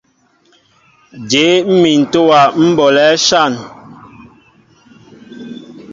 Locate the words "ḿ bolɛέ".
2.57-3.09